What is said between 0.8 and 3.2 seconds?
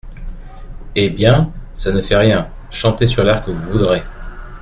Eh! bien, ça ne fait rien, chantez